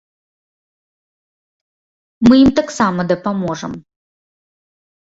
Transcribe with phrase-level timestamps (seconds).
[2.27, 3.71] Мы ім таксама дапаможам.